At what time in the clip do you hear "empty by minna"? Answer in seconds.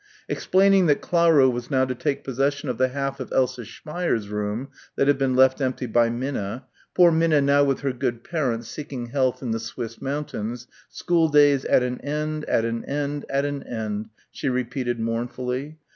5.61-6.65